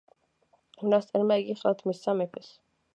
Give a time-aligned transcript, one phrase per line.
[0.79, 2.55] მონასტერმა იგი ხელთ მისცა მეფეს.